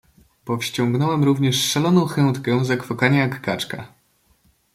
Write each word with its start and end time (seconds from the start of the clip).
"Powściągnąłem 0.45 1.23
również 1.23 1.65
szaloną 1.65 2.05
chętkę 2.05 2.65
zakwakania 2.65 3.19
jak 3.19 3.41
kaczka." 3.41 3.87